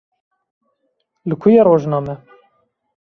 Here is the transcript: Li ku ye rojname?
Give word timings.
Li 1.27 1.33
ku 1.39 1.47
ye 1.53 1.61
rojname? 1.67 2.13